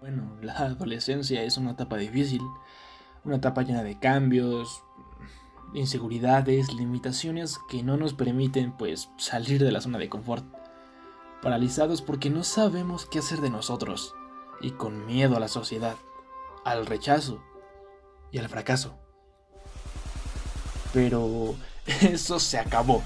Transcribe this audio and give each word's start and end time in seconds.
Bueno, 0.00 0.36
la 0.42 0.54
adolescencia 0.54 1.42
es 1.42 1.56
una 1.56 1.72
etapa 1.72 1.96
difícil, 1.96 2.42
una 3.24 3.36
etapa 3.36 3.62
llena 3.62 3.82
de 3.82 3.98
cambios, 3.98 4.82
inseguridades, 5.74 6.72
limitaciones 6.72 7.58
que 7.68 7.82
no 7.82 7.96
nos 7.96 8.14
permiten 8.14 8.72
pues 8.72 9.10
salir 9.18 9.62
de 9.62 9.72
la 9.72 9.80
zona 9.80 9.98
de 9.98 10.08
confort. 10.08 10.44
Paralizados 11.42 12.02
porque 12.02 12.30
no 12.30 12.42
sabemos 12.42 13.06
qué 13.06 13.20
hacer 13.20 13.40
de 13.40 13.50
nosotros 13.50 14.14
y 14.60 14.72
con 14.72 15.06
miedo 15.06 15.36
a 15.36 15.40
la 15.40 15.48
sociedad, 15.48 15.96
al 16.64 16.86
rechazo 16.86 17.42
y 18.32 18.38
al 18.38 18.48
fracaso. 18.48 18.98
Pero 20.92 21.54
eso 22.02 22.38
se 22.40 22.58
acabó. 22.58 23.02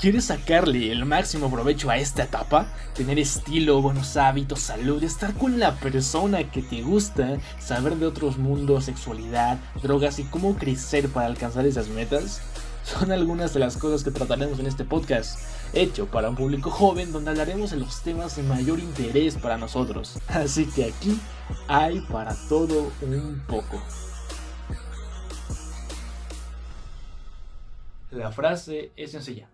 ¿Quieres 0.00 0.26
sacarle 0.26 0.92
el 0.92 1.04
máximo 1.06 1.50
provecho 1.50 1.90
a 1.90 1.96
esta 1.96 2.22
etapa? 2.22 2.72
Tener 2.94 3.18
estilo, 3.18 3.82
buenos 3.82 4.16
hábitos, 4.16 4.60
salud, 4.60 5.02
estar 5.02 5.34
con 5.34 5.58
la 5.58 5.74
persona 5.74 6.52
que 6.52 6.62
te 6.62 6.82
gusta, 6.82 7.38
saber 7.58 7.96
de 7.96 8.06
otros 8.06 8.38
mundos, 8.38 8.84
sexualidad, 8.84 9.58
drogas 9.82 10.20
y 10.20 10.24
cómo 10.24 10.54
crecer 10.54 11.08
para 11.08 11.26
alcanzar 11.26 11.66
esas 11.66 11.88
metas? 11.88 12.40
Son 12.84 13.10
algunas 13.10 13.52
de 13.52 13.58
las 13.58 13.76
cosas 13.76 14.04
que 14.04 14.12
trataremos 14.12 14.60
en 14.60 14.68
este 14.68 14.84
podcast, 14.84 15.40
hecho 15.72 16.06
para 16.06 16.30
un 16.30 16.36
público 16.36 16.70
joven 16.70 17.10
donde 17.10 17.32
hablaremos 17.32 17.72
de 17.72 17.78
los 17.78 18.00
temas 18.02 18.36
de 18.36 18.44
mayor 18.44 18.78
interés 18.78 19.34
para 19.34 19.58
nosotros. 19.58 20.20
Así 20.28 20.66
que 20.66 20.84
aquí 20.84 21.20
hay 21.66 22.02
para 22.02 22.36
todo 22.48 22.92
un 23.02 23.42
poco. 23.48 23.82
La 28.12 28.30
frase 28.30 28.92
es 28.94 29.10
sencilla 29.10 29.48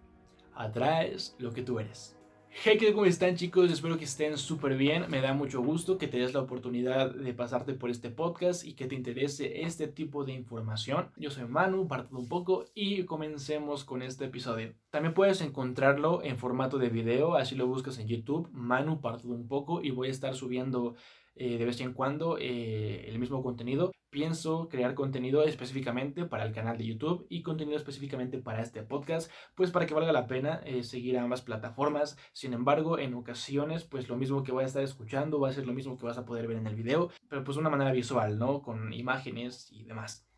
atraes 0.55 1.37
lo 1.39 1.53
que 1.53 1.63
tú 1.63 1.79
eres. 1.79 2.17
Hey, 2.63 2.79
¿cómo 2.93 3.05
están 3.05 3.35
chicos? 3.35 3.71
Espero 3.71 3.99
que 3.99 4.05
estén 4.05 4.39
súper 4.39 4.77
bien. 4.77 5.11
Me 5.11 5.21
da 5.21 5.35
mucho 5.35 5.61
gusto 5.61 5.99
que 5.99 6.07
te 6.07 6.19
des 6.19 6.33
la 6.33 6.41
oportunidad 6.41 7.13
de 7.13 7.35
pasarte 7.35 7.75
por 7.75 7.91
este 7.91 8.11
podcast 8.11 8.65
y 8.65 8.75
que 8.75 8.87
te 8.87 8.95
interese 8.95 9.63
este 9.63 9.89
tipo 9.89 10.25
de 10.25 10.33
información. 10.33 11.11
Yo 11.17 11.31
soy 11.31 11.47
Manu, 11.47 11.89
parto 11.89 12.17
un 12.17 12.29
poco 12.29 12.65
y 12.73 13.05
comencemos 13.05 13.85
con 13.85 14.03
este 14.03 14.27
episodio. 14.27 14.73
También 14.91 15.15
puedes 15.15 15.41
encontrarlo 15.41 16.23
en 16.23 16.39
formato 16.39 16.79
de 16.79 16.91
video, 16.91 17.35
así 17.35 17.57
lo 17.57 17.67
buscas 17.67 17.99
en 17.99 18.07
YouTube, 18.07 18.49
Manu, 18.53 19.01
parto 19.01 19.29
un 19.29 19.49
poco 19.49 19.83
y 19.83 19.91
voy 19.91 20.09
a 20.09 20.13
estar 20.13 20.35
subiendo 20.37 20.95
eh, 21.37 21.59
de 21.59 21.65
vez 21.65 21.81
en 21.81 21.93
cuando 21.93 22.39
eh, 22.39 23.07
el 23.09 23.19
mismo 23.19 23.43
contenido. 23.43 23.91
Pienso 24.11 24.69
crear 24.69 24.95
contenido 24.95 25.43
específicamente 25.43 26.25
para 26.25 26.45
el 26.45 26.53
canal 26.53 26.79
de 26.79 26.87
YouTube 26.87 27.27
y 27.29 27.43
contenido 27.43 27.77
específicamente 27.77 28.39
para 28.39 28.63
este 28.63 28.85
podcast, 28.85 29.29
pues 29.57 29.73
para 29.73 29.87
que 29.87 29.95
valga 29.95 30.13
la 30.13 30.29
pena 30.29 30.61
eh, 30.65 30.85
seguir 30.85 31.19
ambas 31.19 31.43
plataformas. 31.43 32.17
Sin 32.33 32.53
embargo, 32.53 33.01
en 33.01 33.15
ocasiones, 33.15 33.83
pues 33.83 34.09
lo 34.09 34.17
mismo 34.17 34.45
que 34.45 34.53
voy 34.53 34.63
a 34.63 34.67
estar 34.69 34.85
escuchando 34.85 35.41
va 35.41 35.49
a 35.49 35.53
ser 35.53 35.67
lo 35.67 35.73
mismo 35.73 35.99
que 35.99 36.07
vas 36.07 36.19
a 36.19 36.25
poder 36.25 36.47
ver 36.47 36.59
en 36.59 36.69
el 36.69 36.77
video, 36.77 37.11
pero 37.29 37.43
pues 37.43 37.57
de 37.57 37.63
una 37.63 37.71
manera 37.71 37.91
visual, 37.91 38.39
¿no? 38.39 38.63
Con 38.63 38.93
imágenes 38.93 39.69
y 39.73 39.83
demás. 39.83 40.29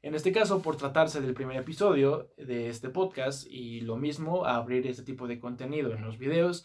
En 0.00 0.14
este 0.14 0.30
caso, 0.30 0.62
por 0.62 0.76
tratarse 0.76 1.20
del 1.20 1.34
primer 1.34 1.56
episodio 1.56 2.30
de 2.36 2.68
este 2.68 2.90
podcast 2.90 3.48
y 3.50 3.80
lo 3.80 3.96
mismo, 3.96 4.44
abrir 4.46 4.86
este 4.86 5.02
tipo 5.02 5.26
de 5.26 5.40
contenido 5.40 5.92
en 5.92 6.02
los 6.02 6.18
videos, 6.18 6.64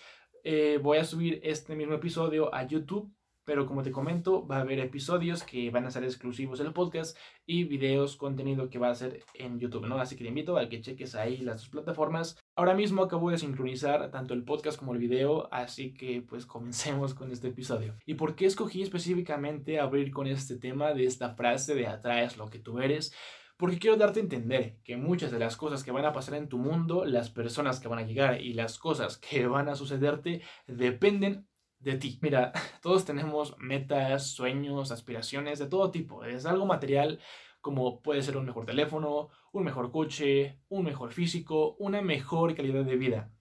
voy 0.84 0.98
a 0.98 1.06
subir 1.06 1.40
este 1.42 1.76
mismo 1.76 1.96
episodio 1.96 2.54
a 2.54 2.68
YouTube 2.68 3.12
pero 3.46 3.66
como 3.66 3.84
te 3.84 3.92
comento, 3.92 4.46
va 4.46 4.58
a 4.58 4.62
haber 4.62 4.80
episodios 4.80 5.44
que 5.44 5.70
van 5.72 5.86
a 5.86 5.92
ser 5.92 6.04
exclusivos 6.04 6.60
del 6.60 6.74
podcast 6.74 7.18
y 7.46 7.64
videos, 7.64 8.16
contenido 8.16 8.70
que 8.70 8.80
va 8.80 8.90
a 8.90 8.96
ser 8.96 9.24
en 9.34 9.60
YouTube, 9.60 9.88
¿no? 9.88 10.00
Así 10.00 10.16
que 10.16 10.24
te 10.24 10.30
invito 10.30 10.58
a 10.58 10.70
que 10.70 10.82
cheques 10.82 11.16
ahí 11.16 11.38
las 11.38 11.62
dos 11.62 11.70
plataformas. 11.70 12.38
Ahora 12.56 12.76
mismo 12.76 13.04
acabo 13.04 13.32
de 13.32 13.38
sincronizar 13.38 14.12
tanto 14.12 14.34
el 14.34 14.44
podcast 14.44 14.78
como 14.78 14.94
el 14.94 15.00
video, 15.00 15.48
así 15.52 15.94
que 15.94 16.22
pues 16.22 16.46
comencemos 16.46 17.14
con 17.14 17.32
este 17.32 17.48
episodio. 17.50 17.96
¿Y 18.06 18.14
por 18.14 18.36
qué 18.36 18.46
escogí 18.46 18.82
específicamente 18.82 19.80
abrir 19.80 20.12
con 20.12 20.28
este 20.28 20.58
tema 20.58 20.94
de 20.94 21.06
esta 21.06 21.36
frase 21.36 21.76
de 21.76 21.88
atraes 21.88 22.38
lo 22.38 22.50
que 22.50 22.60
tú 22.60 22.80
eres? 22.80 23.14
Porque 23.60 23.78
quiero 23.78 23.98
darte 23.98 24.22
a 24.22 24.24
entender 24.24 24.78
que 24.86 24.96
muchas 24.96 25.34
de 25.34 25.40
las 25.40 25.58
cosas 25.58 25.84
que 25.84 25.92
van 25.92 26.06
a 26.06 26.14
pasar 26.14 26.36
en 26.36 26.48
tu 26.48 26.58
mundo, 26.58 27.04
las 27.04 27.30
personas 27.30 27.82
que 27.82 27.90
van 27.90 28.00
a 28.00 28.06
llegar 28.06 28.42
y 28.42 28.54
las 28.54 28.80
cosas 28.80 29.18
que 29.18 29.48
van 29.48 29.68
a 29.68 29.76
sucederte 29.76 30.42
dependen 30.66 31.49
de 31.80 31.96
ti. 31.96 32.20
Mira, 32.22 32.52
todos 32.82 33.06
tenemos 33.06 33.58
metas, 33.58 34.28
sueños, 34.32 34.92
aspiraciones 34.92 35.60
de 35.60 35.68
todo 35.68 35.92
tipo. 35.92 36.24
Es 36.24 36.46
algo 36.46 36.66
material 36.66 37.20
como 37.62 38.02
puede 38.02 38.22
ser 38.22 38.38
un 38.38 38.46
mejor 38.46 38.66
teléfono, 38.66 39.30
un 39.52 39.64
mejor 39.64 39.92
coche, 39.92 40.60
un 40.70 40.86
mejor 40.86 41.12
físico, 41.12 41.76
una 41.78 42.02
mejor 42.02 42.56
calidad 42.56 42.86
de 42.86 42.96
vida. 42.96 43.34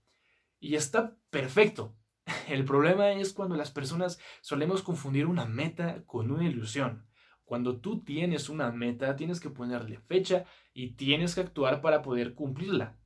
Y 0.58 0.74
está 0.74 1.16
perfecto. 1.30 1.94
El 2.48 2.64
problema 2.64 3.12
es 3.12 3.32
cuando 3.32 3.56
las 3.56 3.70
personas 3.70 4.18
solemos 4.40 4.82
confundir 4.82 5.26
una 5.26 5.44
meta 5.44 6.04
con 6.04 6.30
una 6.30 6.44
ilusión. 6.44 7.06
Cuando 7.44 7.80
tú 7.80 8.04
tienes 8.04 8.48
una 8.48 8.70
meta, 8.72 9.16
tienes 9.16 9.40
que 9.40 9.50
ponerle 9.50 9.98
fecha 10.00 10.44
y 10.74 10.96
tienes 10.96 11.34
que 11.34 11.40
actuar 11.40 11.80
para 11.80 12.02
poder 12.02 12.34
cumplirla. 12.34 12.98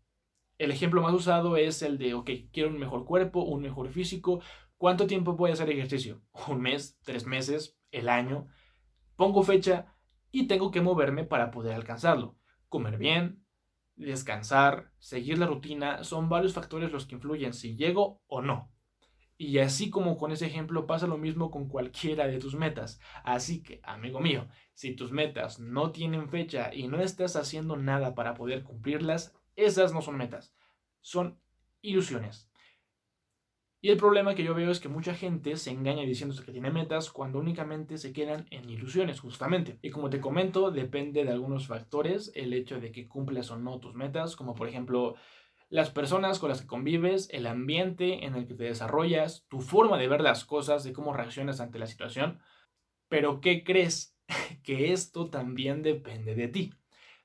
El 0.58 0.70
ejemplo 0.70 1.02
más 1.02 1.14
usado 1.14 1.56
es 1.56 1.82
el 1.82 1.98
de, 1.98 2.14
ok, 2.14 2.30
quiero 2.52 2.70
un 2.70 2.78
mejor 2.78 3.04
cuerpo, 3.04 3.42
un 3.42 3.62
mejor 3.62 3.88
físico, 3.88 4.40
¿Cuánto 4.82 5.06
tiempo 5.06 5.34
voy 5.34 5.50
a 5.50 5.52
hacer 5.52 5.70
ejercicio? 5.70 6.22
¿Un 6.48 6.60
mes? 6.60 6.98
¿Tres 7.04 7.24
meses? 7.24 7.78
¿El 7.92 8.08
año? 8.08 8.48
Pongo 9.14 9.44
fecha 9.44 9.94
y 10.32 10.48
tengo 10.48 10.72
que 10.72 10.80
moverme 10.80 11.22
para 11.22 11.52
poder 11.52 11.74
alcanzarlo. 11.74 12.36
Comer 12.68 12.98
bien, 12.98 13.46
descansar, 13.94 14.90
seguir 14.98 15.38
la 15.38 15.46
rutina, 15.46 16.02
son 16.02 16.28
varios 16.28 16.52
factores 16.52 16.90
los 16.90 17.06
que 17.06 17.14
influyen 17.14 17.52
si 17.52 17.76
llego 17.76 18.24
o 18.26 18.42
no. 18.42 18.72
Y 19.36 19.58
así 19.58 19.88
como 19.88 20.16
con 20.16 20.32
ese 20.32 20.46
ejemplo 20.46 20.84
pasa 20.84 21.06
lo 21.06 21.16
mismo 21.16 21.52
con 21.52 21.68
cualquiera 21.68 22.26
de 22.26 22.40
tus 22.40 22.56
metas. 22.56 22.98
Así 23.22 23.62
que, 23.62 23.80
amigo 23.84 24.18
mío, 24.18 24.48
si 24.74 24.96
tus 24.96 25.12
metas 25.12 25.60
no 25.60 25.92
tienen 25.92 26.28
fecha 26.28 26.74
y 26.74 26.88
no 26.88 27.00
estás 27.00 27.36
haciendo 27.36 27.76
nada 27.76 28.16
para 28.16 28.34
poder 28.34 28.64
cumplirlas, 28.64 29.32
esas 29.54 29.92
no 29.92 30.02
son 30.02 30.16
metas, 30.16 30.56
son 31.00 31.38
ilusiones. 31.82 32.51
Y 33.84 33.90
el 33.90 33.96
problema 33.96 34.36
que 34.36 34.44
yo 34.44 34.54
veo 34.54 34.70
es 34.70 34.78
que 34.78 34.88
mucha 34.88 35.12
gente 35.12 35.56
se 35.56 35.72
engaña 35.72 36.04
diciéndose 36.04 36.44
que 36.44 36.52
tiene 36.52 36.70
metas 36.70 37.10
cuando 37.10 37.40
únicamente 37.40 37.98
se 37.98 38.12
quedan 38.12 38.46
en 38.50 38.70
ilusiones, 38.70 39.18
justamente. 39.18 39.80
Y 39.82 39.90
como 39.90 40.08
te 40.08 40.20
comento, 40.20 40.70
depende 40.70 41.24
de 41.24 41.32
algunos 41.32 41.66
factores 41.66 42.30
el 42.36 42.52
hecho 42.52 42.78
de 42.78 42.92
que 42.92 43.08
cumples 43.08 43.50
o 43.50 43.58
no 43.58 43.80
tus 43.80 43.96
metas, 43.96 44.36
como 44.36 44.54
por 44.54 44.68
ejemplo 44.68 45.16
las 45.68 45.90
personas 45.90 46.38
con 46.38 46.50
las 46.50 46.60
que 46.60 46.68
convives, 46.68 47.28
el 47.32 47.44
ambiente 47.44 48.24
en 48.24 48.36
el 48.36 48.46
que 48.46 48.54
te 48.54 48.64
desarrollas, 48.64 49.46
tu 49.48 49.60
forma 49.60 49.98
de 49.98 50.06
ver 50.06 50.20
las 50.20 50.44
cosas, 50.44 50.84
de 50.84 50.92
cómo 50.92 51.12
reaccionas 51.12 51.58
ante 51.58 51.80
la 51.80 51.88
situación. 51.88 52.38
Pero 53.08 53.40
¿qué 53.40 53.64
crees? 53.64 54.16
que 54.62 54.92
esto 54.92 55.28
también 55.28 55.82
depende 55.82 56.36
de 56.36 56.46
ti. 56.46 56.72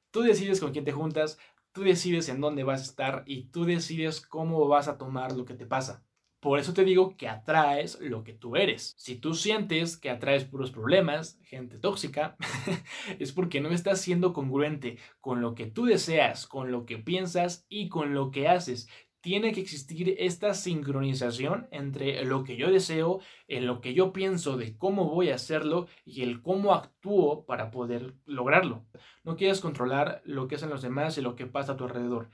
Tú 0.10 0.22
decides 0.22 0.60
con 0.60 0.72
quién 0.72 0.86
te 0.86 0.92
juntas, 0.92 1.38
tú 1.72 1.84
decides 1.84 2.30
en 2.30 2.42
dónde 2.42 2.64
vas 2.64 2.82
a 2.82 2.86
estar 2.86 3.24
y 3.28 3.50
tú 3.52 3.66
decides 3.66 4.22
cómo 4.22 4.68
vas 4.68 4.88
a 4.88 4.98
tomar 4.98 5.34
lo 5.36 5.46
que 5.46 5.54
te 5.54 5.68
pasa. 5.68 6.07
Por 6.48 6.60
eso 6.60 6.74
te 6.74 6.86
digo 6.86 7.18
que 7.18 7.28
atraes 7.28 8.00
lo 8.00 8.24
que 8.24 8.32
tú 8.32 8.56
eres. 8.56 8.94
Si 8.98 9.18
tú 9.18 9.34
sientes 9.34 9.98
que 9.98 10.10
atraes 10.10 10.46
puros 10.46 10.72
problemas, 10.72 11.38
gente 11.44 11.78
tóxica, 11.78 12.38
es 13.20 13.34
porque 13.34 13.60
no 13.60 13.68
estás 13.68 14.00
siendo 14.00 14.32
congruente 14.32 14.98
con 15.20 15.42
lo 15.42 15.56
que 15.56 15.66
tú 15.66 15.84
deseas, 15.84 16.48
con 16.48 16.72
lo 16.72 16.86
que 16.86 17.00
piensas 17.00 17.66
y 17.68 17.90
con 17.90 18.14
lo 18.14 18.32
que 18.32 18.48
haces. 18.48 18.88
Tiene 19.20 19.52
que 19.52 19.60
existir 19.60 20.16
esta 20.20 20.54
sincronización 20.54 21.68
entre 21.72 22.24
lo 22.24 22.46
que 22.46 22.56
yo 22.56 22.72
deseo, 22.72 23.20
en 23.50 23.68
lo 23.68 23.82
que 23.82 23.94
yo 23.94 24.14
pienso 24.14 24.56
de 24.56 24.78
cómo 24.78 25.10
voy 25.10 25.32
a 25.32 25.36
hacerlo 25.36 25.88
y 26.06 26.22
el 26.22 26.42
cómo 26.42 26.74
actúo 26.74 27.46
para 27.46 27.72
poder 27.72 28.14
lograrlo. 28.26 28.86
No 29.26 29.36
quieres 29.36 29.60
controlar 29.60 30.22
lo 30.24 30.48
que 30.48 30.56
hacen 30.56 30.70
los 30.70 30.82
demás 30.82 31.18
y 31.18 31.22
lo 31.22 31.36
que 31.36 31.46
pasa 31.46 31.74
a 31.74 31.76
tu 31.76 31.84
alrededor 31.84 32.30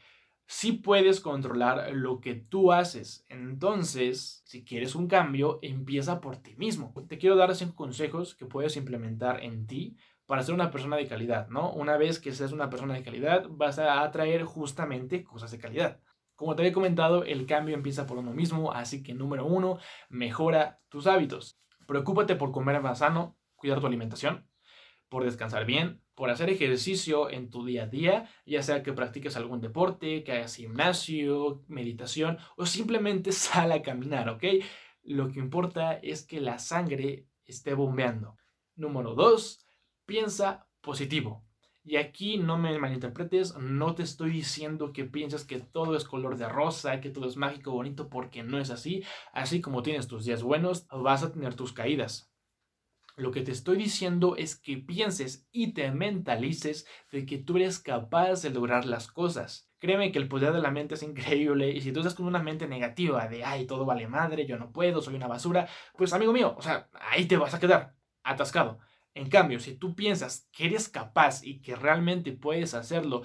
sí 0.54 0.74
puedes 0.74 1.20
controlar 1.20 1.92
lo 1.94 2.22
que 2.22 2.36
tú 2.36 2.72
haces. 2.72 3.26
Entonces, 3.28 4.44
si 4.46 4.64
quieres 4.64 4.94
un 4.94 5.08
cambio, 5.08 5.58
empieza 5.64 6.22
por 6.22 6.38
ti 6.38 6.56
mismo. 6.56 6.94
Te 7.10 7.18
quiero 7.18 7.36
dar 7.36 7.56
cinco 7.56 7.76
consejos 7.76 8.36
que 8.36 8.46
puedes 8.46 8.78
implementar 8.78 9.44
en 9.44 9.66
ti 9.66 9.98
para 10.28 10.44
ser 10.44 10.54
una 10.54 10.70
persona 10.70 10.96
de 10.96 11.08
calidad, 11.08 11.48
¿no? 11.50 11.74
Una 11.74 11.98
vez 11.98 12.20
que 12.20 12.32
seas 12.34 12.52
una 12.52 12.70
persona 12.70 12.94
de 12.94 13.02
calidad, 13.02 13.48
vas 13.50 13.80
a 13.80 14.04
atraer 14.04 14.44
justamente 14.44 15.24
cosas 15.24 15.50
de 15.50 15.58
calidad. 15.58 16.00
Como 16.36 16.56
te 16.56 16.62
había 16.62 16.72
comentado, 16.72 17.24
el 17.24 17.48
cambio 17.48 17.74
empieza 17.74 18.06
por 18.06 18.20
uno 18.20 18.32
mismo, 18.32 18.72
así 18.74 19.02
que 19.02 19.16
número 19.16 19.48
uno, 19.48 19.80
mejora 20.10 20.80
tus 20.88 21.08
hábitos. 21.08 21.60
Preocúpate 21.88 22.36
por 22.36 22.52
comer 22.52 22.80
más 22.80 23.00
sano, 23.00 23.36
cuidar 23.56 23.80
tu 23.80 23.88
alimentación, 23.88 24.48
por 25.14 25.24
descansar 25.26 25.68
bien, 25.68 26.02
por 26.16 26.32
hacer 26.32 26.50
ejercicio 26.50 27.30
en 27.30 27.52
tu 27.52 27.64
día 27.64 27.84
a 27.84 27.88
día, 27.88 28.28
ya 28.48 28.64
sea 28.64 28.82
que 28.82 28.94
practiques 28.94 29.38
algún 29.38 29.62
deporte, 29.62 30.24
que 30.24 30.32
hagas 30.32 30.56
gimnasio, 30.56 31.64
meditación 31.68 32.40
o 32.58 32.66
simplemente 32.66 33.32
sal 33.46 33.72
a 33.74 33.84
caminar, 33.84 34.28
¿ok? 34.28 34.44
Lo 35.04 35.32
que 35.32 35.38
importa 35.38 35.94
es 35.94 36.26
que 36.26 36.42
la 36.42 36.58
sangre 36.58 37.28
esté 37.46 37.76
bombeando. 37.76 38.38
Número 38.76 39.14
dos, 39.14 39.68
piensa 40.08 40.68
positivo. 40.82 41.46
Y 41.84 41.98
aquí 41.98 42.40
no 42.40 42.58
me 42.58 42.80
malinterpretes, 42.80 43.56
no 43.58 43.94
te 43.94 44.02
estoy 44.02 44.32
diciendo 44.32 44.94
que 44.94 45.06
pienses 45.06 45.46
que 45.46 45.60
todo 45.60 45.96
es 45.96 46.06
color 46.06 46.38
de 46.38 46.50
rosa, 46.50 47.02
que 47.02 47.12
todo 47.12 47.28
es 47.28 47.38
mágico, 47.38 47.70
bonito, 47.70 48.10
porque 48.10 48.42
no 48.42 48.58
es 48.58 48.72
así. 48.72 49.04
Así 49.32 49.62
como 49.62 49.84
tienes 49.84 50.08
tus 50.08 50.26
días 50.26 50.42
buenos, 50.42 50.88
vas 50.88 51.22
a 51.22 51.32
tener 51.32 51.54
tus 51.54 51.72
caídas. 51.72 52.33
Lo 53.16 53.32
que 53.32 53.42
te 53.42 53.52
estoy 53.52 53.78
diciendo 53.78 54.36
es 54.38 54.56
que 54.56 54.78
pienses 54.78 55.48
y 55.52 55.74
te 55.74 55.92
mentalices 55.92 56.88
de 57.12 57.28
que 57.28 57.38
tú 57.38 57.58
eres 57.58 57.80
capaz 57.80 58.42
de 58.42 58.50
lograr 58.50 58.86
las 58.86 59.08
cosas. 59.08 59.70
Créeme 59.78 60.12
que 60.12 60.18
el 60.18 60.28
poder 60.28 60.52
de 60.52 60.62
la 60.62 60.72
mente 60.72 60.96
es 60.96 61.04
increíble 61.04 61.70
y 61.72 61.82
si 61.82 61.92
tú 61.92 62.00
estás 62.00 62.16
con 62.16 62.26
una 62.26 62.42
mente 62.42 62.68
negativa 62.68 63.28
de, 63.28 63.44
ay, 63.44 63.68
todo 63.68 63.86
vale 63.86 64.08
madre, 64.08 64.48
yo 64.48 64.58
no 64.58 64.72
puedo, 64.72 65.02
soy 65.02 65.16
una 65.16 65.28
basura, 65.28 65.68
pues 65.96 66.12
amigo 66.14 66.34
mío, 66.34 66.56
o 66.58 66.62
sea, 66.62 66.90
ahí 66.94 67.26
te 67.26 67.38
vas 67.38 67.54
a 67.54 67.60
quedar 67.60 67.96
atascado. 68.24 68.80
En 69.14 69.30
cambio, 69.30 69.60
si 69.60 69.76
tú 69.76 69.94
piensas 69.96 70.50
que 70.52 70.66
eres 70.66 70.90
capaz 70.90 71.44
y 71.44 71.62
que 71.62 71.76
realmente 71.76 72.32
puedes 72.32 72.74
hacerlo, 72.74 73.22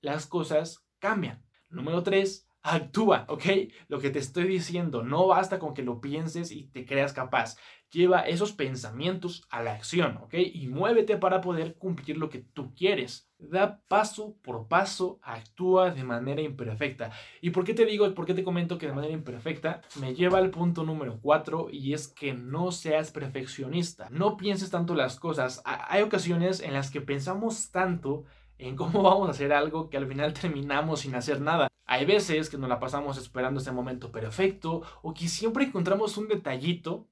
las 0.00 0.26
cosas 0.26 0.86
cambian. 0.98 1.44
Número 1.68 2.02
tres, 2.02 2.48
actúa, 2.62 3.24
¿ok? 3.28 3.44
Lo 3.88 3.98
que 4.00 4.10
te 4.10 4.18
estoy 4.18 4.44
diciendo, 4.44 5.02
no 5.02 5.26
basta 5.26 5.58
con 5.58 5.74
que 5.74 5.82
lo 5.82 6.00
pienses 6.00 6.50
y 6.50 6.64
te 6.64 6.84
creas 6.84 7.12
capaz. 7.12 7.56
Lleva 7.90 8.20
esos 8.20 8.52
pensamientos 8.52 9.46
a 9.50 9.62
la 9.62 9.72
acción, 9.72 10.18
¿ok? 10.18 10.34
Y 10.34 10.68
muévete 10.68 11.16
para 11.16 11.40
poder 11.40 11.76
cumplir 11.76 12.18
lo 12.18 12.28
que 12.28 12.38
tú 12.38 12.72
quieres. 12.74 13.28
Da 13.38 13.80
paso 13.88 14.36
por 14.42 14.68
paso, 14.68 15.18
actúa 15.22 15.90
de 15.90 16.04
manera 16.04 16.42
imperfecta. 16.42 17.10
¿Y 17.40 17.50
por 17.50 17.64
qué 17.64 17.74
te 17.74 17.86
digo, 17.86 18.12
por 18.14 18.26
qué 18.26 18.34
te 18.34 18.44
comento 18.44 18.78
que 18.78 18.86
de 18.86 18.92
manera 18.92 19.14
imperfecta? 19.14 19.80
Me 19.98 20.14
lleva 20.14 20.38
al 20.38 20.50
punto 20.50 20.84
número 20.84 21.18
cuatro 21.20 21.68
y 21.72 21.94
es 21.94 22.06
que 22.06 22.32
no 22.32 22.70
seas 22.70 23.10
perfeccionista. 23.10 24.08
No 24.10 24.36
pienses 24.36 24.70
tanto 24.70 24.94
las 24.94 25.18
cosas. 25.18 25.62
Hay 25.64 26.02
ocasiones 26.02 26.60
en 26.60 26.74
las 26.74 26.90
que 26.90 27.00
pensamos 27.00 27.72
tanto 27.72 28.24
en 28.58 28.76
cómo 28.76 29.02
vamos 29.02 29.26
a 29.28 29.32
hacer 29.32 29.52
algo 29.52 29.90
que 29.90 29.96
al 29.96 30.06
final 30.06 30.32
terminamos 30.32 31.00
sin 31.00 31.16
hacer 31.16 31.40
nada. 31.40 31.69
Hay 31.90 32.04
veces 32.04 32.48
que 32.48 32.56
nos 32.56 32.68
la 32.68 32.78
pasamos 32.78 33.18
esperando 33.18 33.58
ese 33.58 33.72
momento 33.72 34.12
perfecto 34.12 34.82
o 35.02 35.12
que 35.12 35.26
siempre 35.26 35.64
encontramos 35.64 36.16
un 36.18 36.28
detallito 36.28 37.08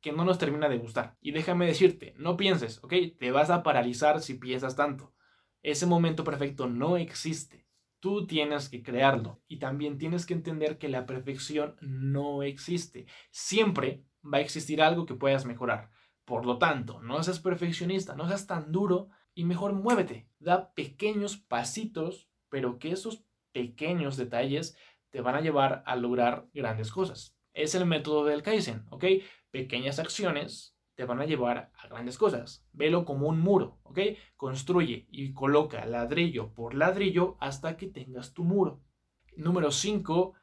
que 0.00 0.10
no 0.10 0.24
nos 0.24 0.38
termina 0.38 0.70
de 0.70 0.78
gustar. 0.78 1.18
Y 1.20 1.32
déjame 1.32 1.66
decirte, 1.66 2.14
no 2.16 2.38
pienses, 2.38 2.82
¿ok? 2.82 2.94
Te 3.18 3.30
vas 3.30 3.50
a 3.50 3.62
paralizar 3.62 4.22
si 4.22 4.32
piensas 4.32 4.74
tanto. 4.74 5.12
Ese 5.62 5.84
momento 5.84 6.24
perfecto 6.24 6.66
no 6.66 6.96
existe. 6.96 7.68
Tú 8.00 8.26
tienes 8.26 8.70
que 8.70 8.82
crearlo. 8.82 9.42
Y 9.48 9.58
también 9.58 9.98
tienes 9.98 10.24
que 10.24 10.32
entender 10.32 10.78
que 10.78 10.88
la 10.88 11.04
perfección 11.04 11.76
no 11.82 12.42
existe. 12.42 13.04
Siempre 13.32 14.06
va 14.24 14.38
a 14.38 14.40
existir 14.40 14.80
algo 14.80 15.04
que 15.04 15.14
puedas 15.14 15.44
mejorar. 15.44 15.90
Por 16.24 16.46
lo 16.46 16.56
tanto, 16.56 17.02
no 17.02 17.22
seas 17.22 17.38
perfeccionista, 17.38 18.16
no 18.16 18.26
seas 18.28 18.46
tan 18.46 18.72
duro 18.72 19.10
y 19.34 19.44
mejor 19.44 19.74
muévete. 19.74 20.26
Da 20.38 20.72
pequeños 20.72 21.36
pasitos, 21.36 22.30
pero 22.48 22.78
que 22.78 22.92
esos 22.92 23.26
pequeños 23.52 24.16
detalles 24.16 24.76
te 25.10 25.20
van 25.20 25.34
a 25.34 25.40
llevar 25.40 25.82
a 25.86 25.96
lograr 25.96 26.46
grandes 26.52 26.90
cosas. 26.90 27.36
Es 27.52 27.74
el 27.74 27.86
método 27.86 28.24
del 28.24 28.42
Kaizen, 28.42 28.84
¿ok? 28.90 29.04
Pequeñas 29.50 29.98
acciones 29.98 30.76
te 30.94 31.04
van 31.04 31.20
a 31.20 31.26
llevar 31.26 31.70
a 31.76 31.88
grandes 31.88 32.18
cosas. 32.18 32.66
Velo 32.72 33.04
como 33.04 33.28
un 33.28 33.40
muro, 33.40 33.78
¿ok? 33.82 33.98
Construye 34.36 35.06
y 35.10 35.32
coloca 35.32 35.84
ladrillo 35.86 36.52
por 36.54 36.74
ladrillo 36.74 37.36
hasta 37.40 37.76
que 37.76 37.88
tengas 37.88 38.32
tu 38.32 38.44
muro. 38.44 38.80
Número 39.36 39.70
5, 39.70 40.34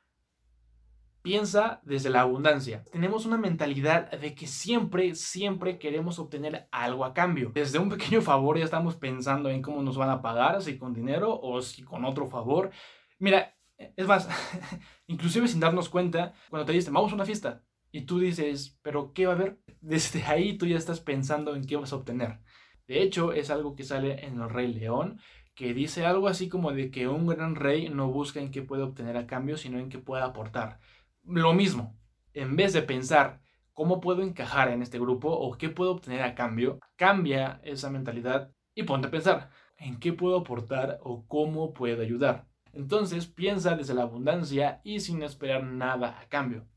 piensa 1.22 1.82
desde 1.84 2.10
la 2.10 2.22
abundancia. 2.22 2.84
Tenemos 2.92 3.26
una 3.26 3.38
mentalidad 3.38 4.12
de 4.12 4.34
que 4.34 4.48
siempre, 4.48 5.16
siempre 5.16 5.78
queremos 5.78 6.20
obtener 6.20 6.68
algo 6.72 7.06
a 7.06 7.14
cambio. 7.14 7.52
Desde 7.54 7.80
un 7.80 7.90
pequeño 7.90 8.22
favor 8.22 8.58
ya 8.58 8.66
estamos 8.66 8.96
pensando 8.96 9.50
en 9.50 9.62
cómo 9.62 9.82
nos 9.82 9.98
van 9.98 10.10
a 10.10 10.22
pagar, 10.22 10.62
si 10.62 10.78
con 10.78 10.94
dinero 10.94 11.40
o 11.40 11.62
si 11.62 11.84
con 11.84 12.06
otro 12.06 12.28
favor. 12.28 12.72
Mira, 13.20 13.56
es 13.78 14.08
más, 14.08 14.28
inclusive 15.08 15.48
sin 15.48 15.60
darnos 15.60 15.90
cuenta, 15.90 16.34
cuando 16.50 16.66
te 16.66 16.74
dicen, 16.74 16.94
vamos 16.94 17.12
a 17.12 17.16
una 17.16 17.26
fiesta, 17.26 17.64
y 17.92 18.02
tú 18.06 18.20
dices, 18.20 18.80
pero 18.82 19.14
¿qué 19.14 19.26
va 19.26 19.34
a 19.34 19.36
haber? 19.36 19.60
Desde 19.82 20.24
ahí 20.24 20.58
tú 20.58 20.66
ya 20.66 20.78
estás 20.78 21.00
pensando 21.02 21.56
en 21.56 21.66
qué 21.66 21.76
vas 21.76 21.94
a 21.94 21.98
obtener. 21.98 22.40
De 22.88 23.02
hecho, 23.02 23.34
es 23.34 23.50
algo 23.50 23.76
que 23.76 23.84
sale 23.84 24.26
en 24.26 24.42
El 24.42 24.50
Rey 24.50 24.74
León, 24.74 25.20
que 25.56 25.74
dice 25.74 26.06
algo 26.06 26.28
así 26.28 26.50
como 26.50 26.72
de 26.72 26.90
que 26.92 27.08
un 27.08 27.28
gran 27.28 27.56
rey 27.56 27.90
no 27.90 28.08
busca 28.12 28.40
en 28.40 28.52
qué 28.52 28.62
puede 28.62 28.84
obtener 28.84 29.18
a 29.18 29.28
cambio, 29.28 29.58
sino 29.58 29.78
en 29.80 29.90
qué 29.90 30.00
puede 30.00 30.24
aportar 30.24 30.80
lo 31.24 31.54
mismo. 31.54 31.98
En 32.34 32.56
vez 32.56 32.74
de 32.74 32.82
pensar 32.82 33.42
cómo 33.74 34.00
puedo 34.00 34.22
encajar 34.24 34.70
en 34.70 34.82
este 34.82 35.00
grupo 35.00 35.30
o 35.32 35.58
qué 35.58 35.70
puedo 35.70 35.92
obtener 35.92 36.22
a 36.24 36.34
cambio, 36.36 36.80
cambia 36.96 37.60
esa 37.64 37.90
mentalidad 37.90 38.52
y 38.74 38.84
ponte 38.84 39.08
a 39.08 39.12
pensar 39.12 39.50
en 39.78 40.00
qué 40.00 40.14
puedo 40.14 40.38
aportar 40.40 41.00
o 41.04 41.28
cómo 41.28 41.74
puedo 41.74 42.02
ayudar. 42.02 42.49
Entonces 42.74 43.28
piensa 43.28 43.76
desde 43.76 43.94
la 43.94 44.04
abundancia 44.04 44.82
y 44.84 45.00
sin 45.00 45.24
esperar 45.24 45.64
nada 45.64 46.20
a 46.20 46.28
cambio. 46.28 46.68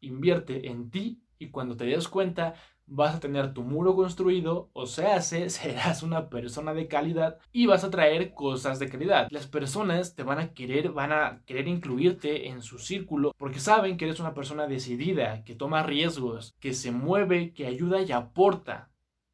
Invierte 0.00 0.68
en 0.68 0.90
ti 0.90 1.22
y 1.38 1.50
cuando 1.50 1.76
te 1.76 1.84
des 1.84 2.08
cuenta 2.08 2.54
vas 2.86 3.16
a 3.16 3.20
tener 3.20 3.52
tu 3.52 3.62
muro 3.62 3.96
construido, 3.96 4.70
o 4.72 4.86
sea, 4.86 5.20
serás 5.22 6.02
una 6.02 6.28
persona 6.28 6.72
de 6.72 6.88
calidad 6.88 7.38
y 7.52 7.66
vas 7.66 7.84
a 7.84 7.90
traer 7.90 8.32
cosas 8.32 8.78
de 8.78 8.88
calidad. 8.88 9.28
Las 9.30 9.46
personas 9.46 10.14
te 10.14 10.22
van 10.22 10.38
a 10.38 10.54
querer, 10.54 10.92
van 10.92 11.12
a 11.12 11.42
querer 11.46 11.68
incluirte 11.68 12.48
en 12.48 12.62
su 12.62 12.78
círculo 12.78 13.32
porque 13.36 13.60
saben 13.60 13.96
que 13.96 14.04
eres 14.04 14.20
una 14.20 14.34
persona 14.34 14.66
decidida, 14.66 15.42
que 15.44 15.54
toma 15.54 15.82
riesgos, 15.82 16.54
que 16.60 16.72
se 16.72 16.92
mueve, 16.92 17.52
que 17.52 17.66
ayuda 17.66 18.02
y 18.02 18.12
aporta 18.12 18.90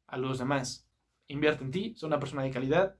a 0.07 0.17
los 0.17 0.39
demás. 0.39 0.87
Invierte 1.27 1.63
en 1.63 1.71
ti, 1.71 1.93
soy 1.95 2.07
una 2.07 2.19
persona 2.19 2.43
de 2.43 2.51
calidad 2.51 2.95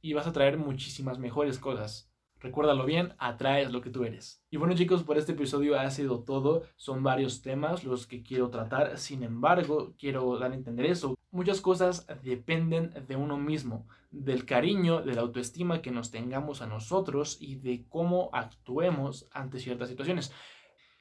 y 0.00 0.12
vas 0.12 0.26
a 0.26 0.32
traer 0.32 0.58
muchísimas 0.58 1.18
mejores 1.18 1.58
cosas. 1.58 2.12
Recuérdalo 2.40 2.84
bien, 2.84 3.14
atraes 3.18 3.72
lo 3.72 3.80
que 3.80 3.90
tú 3.90 4.04
eres. 4.04 4.44
Y 4.48 4.58
bueno 4.58 4.74
chicos, 4.74 5.02
por 5.02 5.18
este 5.18 5.32
episodio 5.32 5.78
ha 5.78 5.90
sido 5.90 6.22
todo. 6.22 6.62
Son 6.76 7.02
varios 7.02 7.42
temas 7.42 7.82
los 7.82 8.06
que 8.06 8.22
quiero 8.22 8.48
tratar. 8.50 8.96
Sin 8.98 9.24
embargo, 9.24 9.94
quiero 9.98 10.38
dar 10.38 10.52
a 10.52 10.54
entender 10.54 10.86
eso. 10.86 11.16
Muchas 11.32 11.60
cosas 11.60 12.06
dependen 12.22 12.94
de 13.08 13.16
uno 13.16 13.36
mismo, 13.36 13.88
del 14.10 14.46
cariño, 14.46 15.02
de 15.02 15.14
la 15.14 15.22
autoestima 15.22 15.82
que 15.82 15.90
nos 15.90 16.10
tengamos 16.10 16.62
a 16.62 16.66
nosotros 16.66 17.38
y 17.40 17.56
de 17.56 17.86
cómo 17.88 18.30
actuemos 18.32 19.28
ante 19.32 19.58
ciertas 19.58 19.88
situaciones 19.88 20.32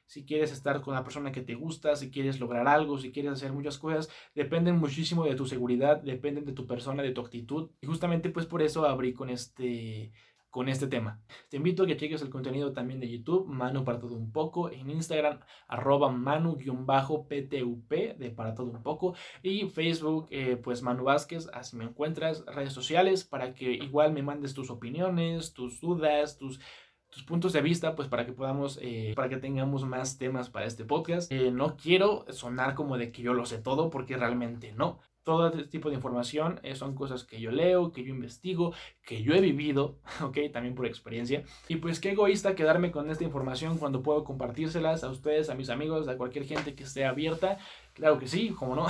si 0.08 0.26
quieres 0.26 0.52
estar 0.52 0.82
con 0.82 0.96
la 0.96 1.04
persona 1.04 1.32
que 1.32 1.42
te 1.42 1.56
gusta, 1.56 1.96
si 1.96 2.10
quieres 2.10 2.40
lograr 2.40 2.68
algo, 2.68 2.98
si 2.98 3.12
quieres 3.12 3.34
hacer 3.34 3.54
muchas 3.54 3.78
cosas, 3.78 4.10
dependen 4.34 4.78
muchísimo 4.78 5.26
de 5.26 5.36
tu 5.36 5.46
seguridad, 5.46 6.02
dependen 6.02 6.46
de 6.46 6.54
tu 6.54 6.66
persona, 6.66 7.04
de 7.04 7.12
tu 7.12 7.22
actitud. 7.22 7.70
Y 7.82 7.88
justamente 7.88 8.30
pues 8.30 8.46
por 8.46 8.62
eso 8.62 8.86
abrí 8.86 9.14
con 9.14 9.30
este 9.30 10.12
con 10.50 10.70
este 10.70 10.88
tema. 10.88 11.22
Te 11.50 11.58
invito 11.58 11.84
a 11.84 11.86
que 11.86 11.98
cheques 11.98 12.22
el 12.24 12.32
contenido 12.32 12.74
también 12.74 13.00
de 13.00 13.08
YouTube, 13.08 13.46
Manu 13.48 13.84
para 13.84 14.00
todo 14.00 14.16
un 14.16 14.32
poco, 14.32 14.72
en 14.72 14.90
Instagram, 14.90 15.40
arroba 15.68 16.10
manu-ptup 16.10 17.90
de 18.18 18.34
para 18.36 18.56
todo 18.56 18.72
un 18.72 18.82
poco, 18.82 19.14
y 19.44 19.70
Facebook, 19.70 20.28
eh, 20.32 20.58
pues 20.58 20.82
Manu 20.82 21.04
Vázquez, 21.04 21.48
así 21.54 21.76
me 21.76 21.84
encuentras, 21.84 22.44
redes 22.48 22.74
sociales, 22.74 23.24
para 23.24 23.54
que 23.54 23.72
igual 23.72 24.14
me 24.14 24.24
mandes 24.24 24.54
tus 24.56 24.72
opiniones, 24.72 25.54
tus 25.54 25.80
dudas, 25.80 26.38
tus 26.38 26.60
tus 27.10 27.24
puntos 27.24 27.54
de 27.54 27.62
vista, 27.62 27.96
pues 27.96 28.08
para 28.08 28.26
que 28.26 28.34
podamos, 28.34 28.80
eh, 28.82 29.14
para 29.16 29.30
que 29.30 29.38
tengamos 29.38 29.86
más 29.86 30.18
temas 30.18 30.50
para 30.50 30.66
este 30.66 30.86
podcast. 30.86 31.32
Eh, 31.32 31.52
no 31.52 31.78
quiero 31.78 32.26
sonar 32.30 32.76
como 32.76 32.98
de 32.98 33.12
que 33.12 33.22
yo 33.22 33.34
lo 33.34 33.46
sé 33.46 33.58
todo, 33.60 33.90
porque 33.90 34.18
realmente 34.18 34.74
no 34.74 35.00
todo 35.28 35.50
este 35.50 35.66
tipo 35.66 35.90
de 35.90 35.96
información 35.96 36.62
eh, 36.64 36.74
son 36.74 36.96
cosas 36.96 37.26
que 37.26 37.42
yo 37.42 37.52
leo, 37.52 37.92
que 37.92 38.02
yo 38.02 38.14
investigo, 38.14 38.74
que 39.04 39.24
yo 39.24 39.34
he 39.34 39.42
vivido, 39.42 40.00
ok, 40.24 40.38
también 40.54 40.74
por 40.74 40.86
experiencia. 40.86 41.44
Y 41.68 41.76
pues 41.76 42.00
qué 42.00 42.12
egoísta 42.12 42.56
quedarme 42.56 42.92
con 42.92 43.12
esta 43.12 43.26
información 43.26 43.78
cuando 43.78 44.02
puedo 44.02 44.24
compartírselas 44.24 45.04
a 45.04 45.10
ustedes, 45.10 45.50
a 45.50 45.56
mis 45.56 45.70
amigos, 45.70 46.08
a 46.08 46.16
cualquier 46.16 46.46
gente 46.46 46.76
que 46.76 46.86
esté 46.86 47.04
abierta. 47.04 47.58
Claro 47.92 48.20
que 48.20 48.28
sí, 48.30 48.52
como 48.52 48.78
no. 48.78 48.88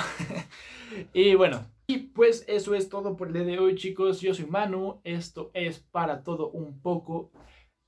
y 1.14 1.34
bueno, 1.34 1.66
y 1.88 1.98
pues 1.98 2.46
eso 2.48 2.76
es 2.76 2.88
todo 2.88 3.18
por 3.18 3.30
el 3.30 3.34
día 3.34 3.44
de 3.44 3.58
hoy, 3.58 3.74
chicos. 3.74 4.22
Yo 4.22 4.36
soy 4.36 4.46
Manu, 4.46 5.02
esto 5.04 5.50
es 5.56 5.80
para 5.80 6.22
todo 6.24 6.52
un 6.52 6.80
poco 6.82 7.32